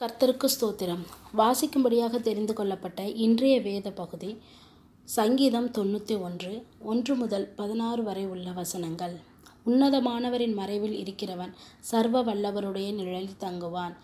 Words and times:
கர்த்தருக்கு 0.00 0.48
ஸ்தோத்திரம். 0.52 1.00
வாசிக்கும்படியாக 1.38 2.20
தெரிந்து 2.20 2.52
கொள்ளப்பட்ட 2.52 3.00
இன்றைய 3.24 3.60
வேத 3.60 3.88
பகுதி 3.90 4.30
சங்கீதம் 5.04 5.66
தொண்ணூற்றி 5.78 6.14
ஒன்று 6.26 6.52
ஒன்று 6.90 7.14
முதல் 7.14 7.44
பதினாறு 7.58 8.02
வரை 8.02 8.26
உள்ள 8.26 8.50
வசனங்கள். 8.50 9.16
உன்னதமானவரின் 9.66 10.54
மறைவில் 10.60 10.96
இருக்கிறவன் 11.02 11.52
சர்வ 11.80 12.22
வல்லவருடைய 12.22 12.92
நிழலில் 12.92 13.42
தங்குவான். 13.44 13.94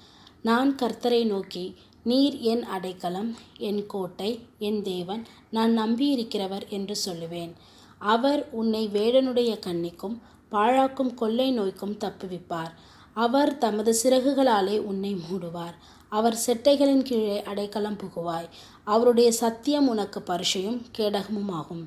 நான் 0.43 0.73
கர்த்தரை 0.83 1.23
நோக்கி 1.27 1.65
நீர் 2.03 2.37
என் 2.53 2.65
அடைக்கலம் 2.77 3.31
என் 3.69 3.87
கோட்டை 3.87 4.31
என் 4.59 4.83
தேவன் 4.83 5.23
நான் 5.51 5.79
நம்பியிருக்கிறவர் 5.79 6.67
என்று 6.69 6.97
சொல்லுவேன். 7.07 7.55
அவர் 7.99 8.43
உன்னை 8.51 8.89
வேடனுடைய 8.89 9.55
கண்ணிக்கும் 9.69 10.19
பாழாக்கும் 10.51 11.15
கொள்ளை 11.15 11.49
நோய்க்கும் 11.59 11.99
தப்புவிப்பார். 12.05 12.75
அவர் 13.17 13.59
தமது 13.59 13.93
சிறகுகளாலே 14.03 14.77
உன்னை 14.81 15.13
மூடுவார். 15.27 15.77
அவர் 16.09 16.37
செட்டைகளின் 16.47 17.03
கீழே 17.03 17.43
அடைக்கலம் 17.43 17.99
புகுவாய். 17.99 18.49
அவருடைய 18.85 19.29
சத்தியம் 19.33 19.89
உனக்கு 19.89 20.21
பரிசையும் 20.23 20.79
கேடகமும் 20.99 21.51
ஆகும் 21.51 21.83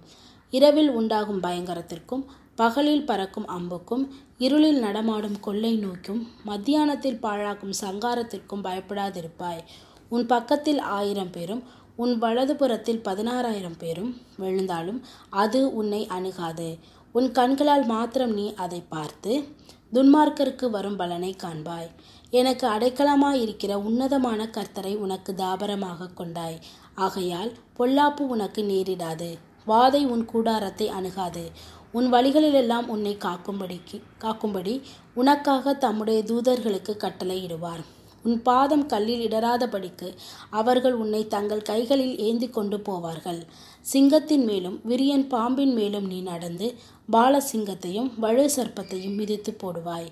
இரவில் 0.53 0.89
உண்டாகும் 0.89 1.43
பயங்கரத்திற்கும் 1.43 2.23
பகலில் 2.55 3.05
பறக்கும் 3.05 3.47
அம்புக்கும் 3.47 4.05
இருளில் 4.37 4.79
நடமாடும் 4.79 5.39
கொள்ளை 5.39 5.73
நோய்க்கும் 5.77 6.21
மத்தியானத்தில் 6.45 7.21
பாழாக்கும் 7.25 7.77
சங்காரத்திற்கும் 7.81 8.65
பயப்படாதிருப்பாய். 8.67 9.61
உன் 10.09 10.25
பக்கத்தில் 10.25 10.81
ஆயிரம் 10.97 11.31
பேரும் 11.31 11.63
உன் 11.95 12.13
வலதுபுறத்தில் 12.21 13.03
பதினாறாயிரம் 13.07 13.79
பேரும் 13.79 14.11
விழுந்தாலும் 14.37 14.99
அது 15.43 15.59
உன்னை 15.73 16.01
அணுகாது. 16.07 16.69
உன் 17.11 17.29
கண்களால் 17.31 17.85
மாத்திரம் 17.85 18.33
நீ 18.33 18.45
அதை 18.63 18.81
பார்த்து 18.89 19.33
துன்மார்க்கருக்கு 19.93 20.69
வரும் 20.69 20.95
பலனை 20.95 21.35
காண்பாய். 21.43 21.89
எனக்கு 22.29 22.67
அடைக்கலமாயிருக்கிற 22.67 23.73
உன்னதமான 23.73 24.49
கர்த்தரை 24.51 24.95
உனக்கு 24.95 25.33
தாபரமாக 25.33 26.13
கொண்டாய். 26.13 26.59
ஆகையால் 26.95 27.51
பொல்லாப்பு 27.79 28.19
உனக்கு 28.19 28.63
நேரிடாது. 28.63 29.29
வாதை 29.67 30.01
உன் 30.07 30.25
கூடாரத்தை 30.25 30.89
அணுகாது. 30.89 31.51
உன் 31.91 32.13
வழிகளிலெல்லாம் 32.13 32.87
உன்னை 32.87 33.17
காக்கும்படிக்கு 33.19 34.01
காக்கும்படி 34.21 34.81
உனக்காக 35.13 35.73
தம்முடைய 35.73 36.23
தூதர்களுக்கு 36.23 36.93
கட்டளையிடுவார். 36.97 37.83
உன் 38.23 38.41
பாதம் 38.41 38.85
கல்லில் 38.85 39.27
இடராதபடிக்கு 39.27 40.15
அவர்கள் 40.49 40.93
உன்னை 40.93 41.27
தங்கள் 41.27 41.61
கைகளில் 41.61 42.17
ஏந்தி 42.17 42.47
கொண்டு 42.47 42.77
போவார்கள். 42.77 43.41
சிங்கத்தின் 43.81 44.43
மேலும் 44.43 44.81
விரியன் 44.87 45.27
பாம்பின் 45.27 45.73
மேலும் 45.73 46.05
நீ 46.05 46.21
நடந்து 46.21 46.75
பாலசிங்கத்தையும் 47.11 48.11
வலு 48.17 48.49
சர்ப்பத்தையும் 48.55 49.15
மிதித்து 49.15 49.57
போடுவாய். 49.63 50.07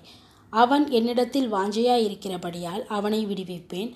அவன் 0.50 0.90
என்னிடத்தில் 0.90 1.52
வாஞ்சையாயிருக்கிறபடியால் 1.52 2.84
அவனை 2.86 3.26
விடுவிப்பேன். 3.26 3.92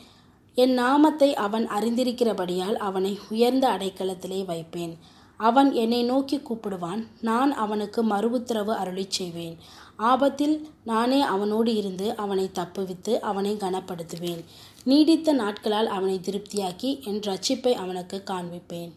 என் 0.55 0.72
நாமத்தை 0.72 1.34
அவன் 1.34 1.68
அறிந்திருக்கிறபடியால் 1.68 2.74
அவனை 2.74 3.18
உயர்ந்த 3.30 3.68
அடைக்கலத்திலே 3.68 4.44
வைப்பேன். 4.44 4.96
அவன் 5.36 5.72
என்னை 5.72 6.02
நோக்கி 6.02 6.36
கூப்பிடுவான். 6.36 7.06
நான் 7.20 7.52
அவனுக்கு 7.52 8.02
மறு 8.02 8.30
உத்தரவு 8.30 8.72
அருளிச் 8.72 9.10
செய்வேன். 9.10 9.58
ஆபத்தில் 10.03 10.55
நானே 10.84 11.20
அவனோடு 11.20 11.70
இருந்து 11.75 12.06
அவனை 12.17 12.50
தப்புவித்து 12.55 13.12
அவனை 13.20 13.53
கனப்படுத்துவேன். 13.55 14.42
நீடித்த 14.84 15.33
நாட்களால் 15.33 15.86
அவனை 15.86 16.20
திருப்தியாக்கி 16.25 16.91
என் 17.05 17.20
ரட்சிப்பை 17.20 17.72
அவனுக்கு 17.72 18.23
காண்பிப்பேன். 18.27 18.92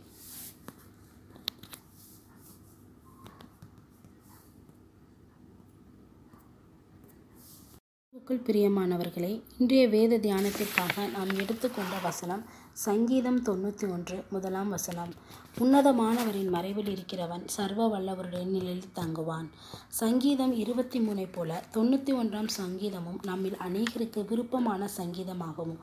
கர்த்தருக்குள் 8.25 8.47
பிரியமானவர்களே 8.47 9.41
இன்றைய 9.57 9.87
வேத 9.87 10.17
தியானத்திற்காக 10.17 11.03
நாம் 11.11 11.31
எடுத்துக்கொண்ட 11.35 11.95
வசனம் 12.03 12.41
சங்கீதம் 12.73 13.37
தொண்ணூற்றி 13.41 13.85
ஒன்று 13.91 14.17
முதலாம் 14.29 14.69
வசனம். 14.69 15.11
உன்னதமானவரின் 15.59 16.49
மறைவில் 16.49 16.89
இருக்கிறவன் 16.95 17.43
சர்வ 17.45 17.87
வல்லவருடைய 17.87 18.45
நிலையில் 18.45 18.89
தங்குவான். 18.93 19.47
சங்கீதம் 19.89 20.53
இருபத்தி 20.53 20.99
மூணை 20.99 21.27
போல 21.31 21.61
தொண்ணூற்றி 21.73 22.13
ஒன்றாம் 22.21 22.49
சங்கீதமும் 22.57 23.19
நம்மில் 23.23 23.57
அநேகருக்கு 23.67 24.23
விருப்பமான 24.25 24.89
சங்கீதமாகவும் 24.97 25.79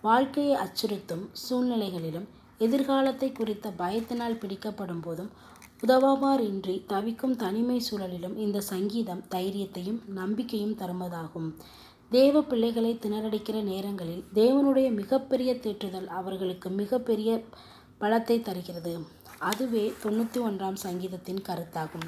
வாழ்க்கையை 0.00 0.56
அச்சுறுத்தும் 0.56 1.26
சூழ்நிலைகளிலும் 1.44 2.28
எதிர்காலத்தை 2.58 3.32
குறித்த 3.32 3.68
பயத்தினால் 3.78 4.40
பிடிக்கப்படும் 4.44 5.00
போதும் 5.00 5.30
உதவாவார் 5.82 6.40
இன்றி 6.40 6.84
தவிக்கும் 6.86 7.36
தனிமை 7.36 7.82
சூழலிலும் 7.86 8.36
இந்த 8.36 8.60
சங்கீதம் 8.60 9.22
தைரியத்தையும் 9.30 9.98
நம்பிக்கையும் 10.08 10.76
தருவதாகும் 10.78 11.48
தேவ 12.10 12.42
பிள்ளைகளை 12.42 12.98
திணறடிக்கிற 13.02 13.62
நேரங்களில் 13.62 14.22
தேவனுடைய 14.34 14.88
மிகப்பெரிய 14.92 15.54
தேற்றுதல் 15.54 16.06
அவர்களுக்கு 16.06 16.70
மிகப்பெரிய 16.70 17.30
பலத்தை 18.00 18.36
தருகிறது. 18.40 18.94
அதுவே 19.38 19.92
தொண்ணூற்றி 20.02 20.40
ஒன்றாம் 20.48 20.78
சங்கீதத்தின் 20.86 21.42
கருத்தாகும். 21.48 22.06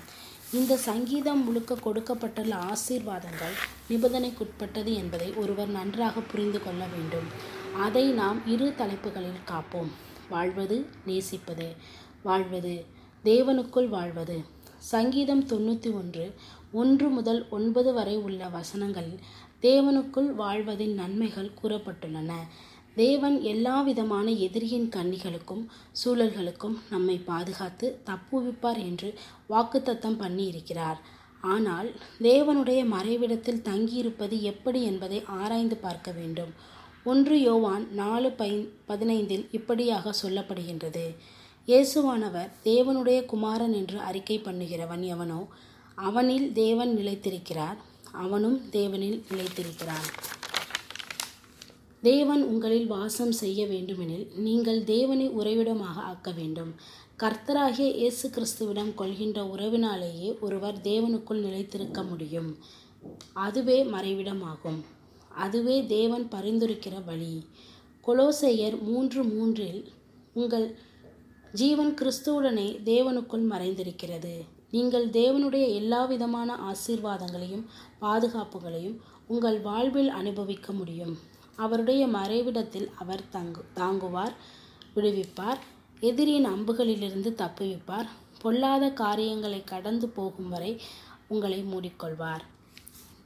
இந்த 0.52 0.76
சங்கீதம் 0.76 1.44
முழுக்க 1.44 1.74
கொடுக்கப்பட்டுள்ள 1.74 2.54
ஆசீர்வாதங்கள் 2.72 3.54
நிபந்தனைக்குட்பட்டது 3.90 4.92
என்பதை 4.94 5.32
ஒருவர் 5.34 5.68
நன்றாக 5.68 6.20
புரிந்து 6.20 6.60
கொள்ள 6.62 6.84
வேண்டும். 6.86 7.28
அதை 7.76 8.04
நாம் 8.12 8.46
இரு 8.46 8.74
தலைப்புகளில் 8.76 9.46
காப்போம். 9.46 9.90
வாழ்வது 10.28 10.86
நேசிப்பது. 11.06 11.68
வாழ்வது 12.22 12.74
தேவனுக்குள் 13.24 13.86
வாழ்வது. 13.88 14.36
சங்கீதம் 14.90 15.42
தொண்ணூற்றி 15.50 15.90
ஒன்று 16.00 16.24
ஒன்று 16.80 17.06
முதல் 17.08 17.40
ஒன்பது 17.56 17.90
வரை 17.92 18.16
உள்ள 18.26 18.40
வசனங்களில் 18.56 19.20
தேவனுக்குள் 19.62 20.28
வாழ்வதின் 20.40 20.92
நன்மைகள் 20.94 21.54
கூறப்பட்டுள்ளன. 21.60 22.32
தேவன் 22.94 23.36
எல்லா 23.52 23.76
விதமான 23.82 24.26
எதிரியின் 24.46 24.88
கண்ணிகளுக்கும் 24.96 25.62
சூழல்களுக்கும் 26.00 26.76
நம்மை 26.90 27.16
பாதுகாத்து 27.30 27.86
தப்புவிப்பார் 28.08 28.80
என்று 28.88 29.08
வாக்குத்தத்தம் 29.48 30.18
பண்ணி 30.22 30.44
இருக்கிறார் 30.46 31.00
ஆனால் 31.54 31.88
தேவனுடைய 32.28 32.82
மறைவிடத்தில் 32.92 33.64
தங்கியிருப்பது 33.70 34.36
எப்படி 34.52 34.82
என்பதை 34.82 35.20
ஆராய்ந்து 35.40 35.78
பார்க்க 35.86 36.12
வேண்டும். 36.12 36.52
ஒன்று 37.04 37.38
யோவான் 37.40 37.86
நாலு 37.92 38.28
பை 38.32 38.50
பதினைந்தில் 38.88 39.46
இப்படியாக 39.50 40.14
சொல்லப்படுகின்றது. 40.22 41.06
இயேசுவானவர் 41.68 42.50
தேவனுடைய 42.64 43.18
குமாரன் 43.24 43.72
என்று 43.72 43.98
அறிக்கை 43.98 44.36
பண்ணுகிறவன் 44.38 45.04
எவனோ 45.14 45.38
அவனில் 46.08 46.52
தேவன் 46.52 46.92
நிலைத்திருக்கிறார் 46.96 47.78
அவனும் 48.12 48.58
தேவனில் 48.70 49.16
நிலைத்திருக்கிறான். 49.30 50.08
தேவன் 52.02 52.42
உங்களில் 52.42 52.86
வாசம் 52.86 53.32
செய்ய 53.32 53.66
வேண்டுமெனில் 53.66 54.26
நீங்கள் 54.36 54.84
தேவனை 54.84 55.28
உறைவிடமாக 55.28 55.96
ஆக்க 56.12 56.30
வேண்டும். 56.30 56.74
கர்த்தராகிய 57.18 57.88
இயேசு 57.94 58.30
கிறிஸ்துவிடம் 58.30 58.94
கொள்கின்ற 58.94 59.40
உறவினாலேயே 59.44 60.38
ஒருவர் 60.40 60.78
தேவனுக்குள் 60.82 61.44
நிலைத்திருக்க 61.48 62.02
முடியும். 62.02 62.56
அதுவே 63.32 63.84
மறைவிடமாகும். 63.84 64.80
அதுவே 65.28 65.86
தேவன் 65.86 66.26
பரிந்துரைக்கிற 66.30 67.04
வழி. 67.04 67.34
கொலோசையர் 68.06 68.82
மூன்று 68.82 69.22
மூன்றில் 69.24 69.84
உங்கள் 70.32 70.78
ஜீவன் 71.60 71.92
கிறிஸ்துவுடனே 72.00 72.68
தேவனுக்குள் 72.84 73.44
மறைந்திருக்கிறது. 73.50 74.32
நீங்கள் 74.70 75.06
தேவனுடைய 75.08 75.64
எல்லா 75.74 76.04
விதமான 76.04 76.56
ஆசீர்வாதங்களையும் 76.70 77.62
பாதுகாப்புகளையும் 78.00 78.96
உங்கள் 79.26 79.58
வாழ்வில் 79.60 80.10
அனுபவிக்க 80.20 80.72
முடியும். 80.72 81.14
அவருடைய 81.56 82.06
மறைவிடத்தில் 82.06 82.88
அவர் 82.98 83.22
தங்கு 83.30 83.62
தாங்குவார் 83.74 84.34
விடுவிப்பார் 84.96 85.60
எதிரியின் 86.00 86.46
அம்புகளிலிருந்து 86.46 87.30
தப்புவிப்பார் 87.42 88.10
பொல்லாத 88.42 88.90
காரியங்களை 88.90 89.64
கடந்து 89.64 90.08
போகும் 90.08 90.48
வரை 90.48 90.72
உங்களை 91.28 91.64
மூடிக்கொள்வார். 91.72 92.44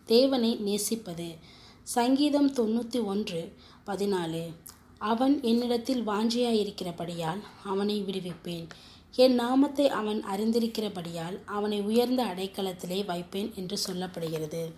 தேவனை 0.05 0.55
நேசிப்பது. 0.57 1.31
சங்கீதம் 1.83 2.51
தொண்ணூற்றி 2.53 3.01
ஒன்று 3.05 3.41
பதினாலு. 3.87 4.43
அவன் 4.99 5.43
என்னிடத்தில் 5.43 6.07
வாஞ்சியாயிருக்கிறபடியால் 6.07 7.41
அவனை 7.65 8.03
விடுவிப்பேன். 8.03 8.69
என் 9.15 9.35
நாமத்தை 9.35 9.89
அவன் 9.89 10.25
அறிந்திருக்கிறபடியால் 10.25 11.41
அவனை 11.45 11.81
உயர்ந்த 11.81 12.25
அடைக்கலத்திலே 12.25 13.05
வைப்பேன் 13.07 13.55
என்று 13.55 13.79
சொல்லப்படுகிறது. 13.87 14.73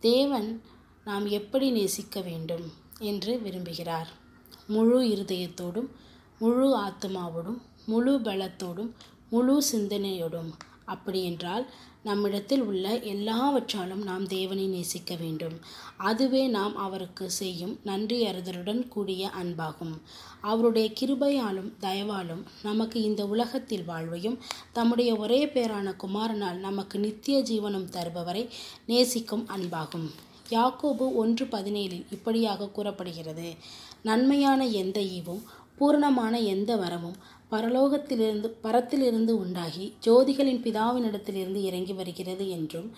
தேவன் 0.00 0.62
நாம் 1.04 1.26
எப்படி 1.26 1.70
நேசிக்க 1.70 2.20
வேண்டும் 2.20 2.72
என்று 2.98 3.40
விரும்புகிறார். 3.44 4.06
முழு 4.66 5.02
இருதயத்தோடும் 5.02 5.88
முழு 6.38 6.76
ஆத்மாவோடும் 6.76 7.58
முழு 7.86 8.18
பலத்தோடும் 8.18 8.90
முழு 9.30 9.62
சிந்தனையோடும். 9.72 10.52
அப்படியென்றால் 10.84 11.66
நம்மிடத்தில் 12.02 12.62
உள்ள 12.62 13.00
எல்லாவற்றாலும் 13.00 14.02
நாம் 14.02 14.26
தேவனை 14.26 14.66
நேசிக்க 14.66 15.14
வேண்டும். 15.14 15.60
அதுவே 15.96 16.46
நாம் 16.46 16.76
அவருக்கு 16.76 17.30
செய்யும் 17.30 17.78
நன்றி 17.84 18.26
அறிதலுடன் 18.26 18.88
கூடிய 18.88 19.30
அன்பாகும். 19.42 19.94
அவருடைய 20.40 20.90
கிருபையாலும் 21.00 21.70
தயவாலும் 21.80 22.42
நமக்கு 22.62 23.02
இந்த 23.02 23.26
உலகத்தில் 23.26 23.84
வாழ்வையும் 23.84 24.38
தம்முடைய 24.72 25.16
ஒரே 25.16 25.46
பேரான 25.46 25.94
குமாரனால் 26.04 26.58
நமக்கு 26.58 26.98
நித்திய 26.98 27.38
ஜீவனம் 27.42 27.90
தருபவரை 27.90 28.48
நேசிக்கும் 28.86 29.48
அன்பாகும். 29.56 30.08
யாக்கோபு 30.50 31.14
ஒன்று 31.14 31.44
பதினேழில் 31.44 32.06
இப்படியாக 32.10 32.68
கூறப்படுகிறது. 32.68 33.54
நன்மையான 34.02 34.66
எந்த 34.66 35.00
ஈவும் 35.00 35.42
பூரணமான 35.76 36.40
எந்த 36.40 36.76
வரமும் 36.76 37.16
பரலோகத்திலிருந்து 37.54 38.48
பரத்திலிருந்து 38.64 39.32
உண்டாகி 39.44 39.86
ஜோதிகளின் 40.06 40.62
பிதாவினிடத்திலிருந்து 40.66 41.62
இறங்கி 41.70 41.92
வருகிறது 41.92 42.46
என்றும் 42.48 42.88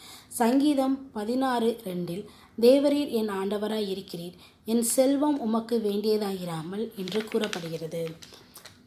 சங்கீதம் 0.40 0.96
பதினாறு 1.12 1.70
ரெண்டில் 1.88 2.24
தேவரீர் 2.58 3.10
என் 3.20 3.30
ஆண்டவராய் 3.40 3.90
இருக்கிறீர் 3.94 4.36
என் 4.64 4.84
செல்வம் 4.94 5.38
உமக்கு 5.46 5.76
வேண்டியதாயிராமல் 5.78 6.84
என்று 6.96 7.20
கூறப்படுகிறது. 7.24 8.02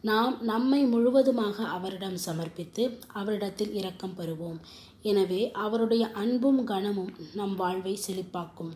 நாம் 0.08 0.34
நம்மை 0.42 0.78
முழுவதுமாக 0.92 1.56
அவரிடம் 1.76 2.18
சமர்ப்பித்து 2.26 2.84
அவரிடத்தில் 3.20 3.72
இரக்கம் 3.72 4.14
பெறுவோம். 4.18 4.58
எனவே 5.10 5.40
அவருடைய 5.64 6.04
அன்பும் 6.22 6.60
கனமும் 6.64 7.12
நம் 7.38 7.54
வாழ்வை 7.56 7.94
செழிப்பாக்கும். 8.06 8.72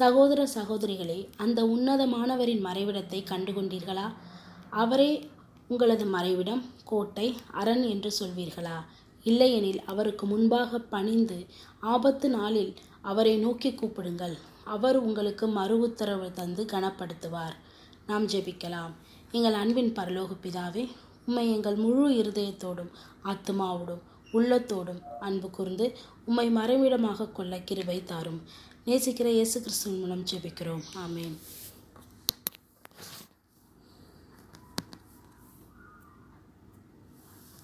சகோதர 0.00 0.40
சகோதரிகளே 0.54 1.18
அந்த 1.36 1.62
உன்னதமானவரின் 1.74 2.62
மறைவிடத்தை 2.68 3.20
கண்டுகொண்டீர்களா? 3.32 4.06
அவரே 4.82 5.10
உங்களது 5.68 6.04
மறைவிடம் 6.04 6.62
கோட்டை 6.84 7.36
அரண் 7.52 7.82
என்று 7.82 8.10
சொல்வீர்களா? 8.20 8.76
இல்லையெனில் 9.24 9.80
அவருக்கு 9.84 10.26
முன்பாக 10.26 10.78
பணிந்து 10.78 11.46
ஆபத்து 11.80 12.28
நாளில் 12.28 12.74
அவரை 13.00 13.36
நோக்கி 13.36 13.70
கூப்பிடுங்கள். 13.70 14.36
அவர் 14.64 14.96
உங்களுக்கு 14.96 15.46
மறு 15.46 15.78
உத்தரவு 15.78 16.32
தந்து 16.32 16.64
கனப்படுத்துவார். 16.64 17.56
நாம் 18.06 18.26
ஜெபிக்கலாம். 18.26 18.92
எங்கள் 19.32 19.52
அன்பின் 19.52 19.92
பரலோக 19.92 20.36
பிதாவே 20.42 20.88
உம்மை 21.26 21.52
எங்கள் 21.52 21.74
முழு 21.74 22.10
இருதயத்தோடும் 22.22 22.92
ஆத்மாவோடும் 23.24 24.02
உள்ளத்தோடும் 24.32 25.00
அன்பு 25.20 25.50
கூர்ந்து 25.50 25.96
உம்மை 26.24 26.54
மறைவிடமாக 26.56 27.32
கொள்ள 27.32 27.60
கிருபை 27.60 28.04
தாரும். 28.04 28.40
நேசிக்கிற 28.86 29.26
இயேசு 29.26 29.60
கிறிஸ்துவின் 29.60 30.00
மூலம் 30.00 30.24
ஜெபிக்கிறோம். 30.24 30.84
ஆமேன். 31.06 31.36